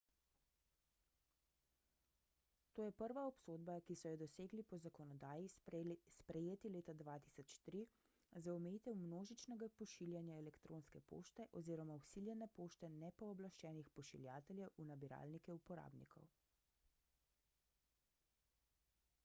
[2.77, 5.49] to je prva obsodba ki so jo dosegli po zakonodaji
[6.21, 7.81] sprejeti leta 2003
[8.45, 16.33] za omejitev množičnega pošiljanja elektronske pošte oziroma vsiljene pošte nepooblaščenih pošiljateljev v nabiralnike uporabnikov